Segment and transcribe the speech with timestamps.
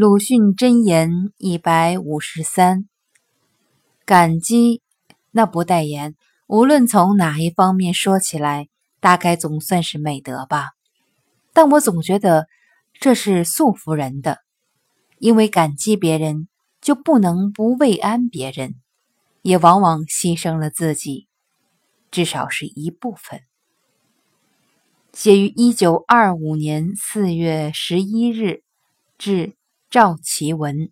[0.00, 2.88] 鲁迅箴言一百五十三：
[4.04, 4.80] 感激，
[5.32, 6.14] 那不代言。
[6.46, 8.68] 无论从哪一方面说起来，
[9.00, 10.68] 大概总算是美德吧。
[11.52, 12.46] 但我总觉得
[12.92, 14.38] 这是束缚人的，
[15.18, 16.46] 因为感激别人，
[16.80, 18.76] 就不能不慰安别人，
[19.42, 21.26] 也往往牺牲了自己，
[22.12, 23.40] 至少是一部分。
[25.12, 28.62] 写于一九二五年四月十一日，
[29.18, 29.56] 至。
[29.90, 30.90] 赵其文。